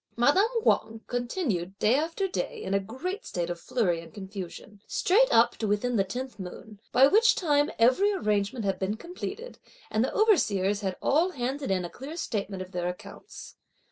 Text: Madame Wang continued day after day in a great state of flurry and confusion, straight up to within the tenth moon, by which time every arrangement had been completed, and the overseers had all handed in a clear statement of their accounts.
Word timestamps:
Madame 0.17 0.49
Wang 0.63 1.01
continued 1.05 1.77
day 1.77 1.93
after 1.93 2.27
day 2.27 2.63
in 2.63 2.73
a 2.73 2.79
great 2.79 3.23
state 3.23 3.51
of 3.51 3.59
flurry 3.59 4.01
and 4.01 4.11
confusion, 4.11 4.81
straight 4.87 5.31
up 5.31 5.57
to 5.57 5.67
within 5.67 5.95
the 5.95 6.03
tenth 6.03 6.39
moon, 6.39 6.79
by 6.91 7.05
which 7.05 7.35
time 7.35 7.69
every 7.77 8.11
arrangement 8.11 8.65
had 8.65 8.79
been 8.79 8.97
completed, 8.97 9.59
and 9.91 10.03
the 10.03 10.11
overseers 10.15 10.81
had 10.81 10.97
all 11.03 11.29
handed 11.33 11.69
in 11.69 11.85
a 11.85 11.87
clear 11.91 12.17
statement 12.17 12.63
of 12.63 12.71
their 12.71 12.87
accounts. 12.87 13.57